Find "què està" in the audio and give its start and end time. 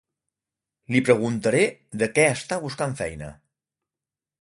2.17-2.61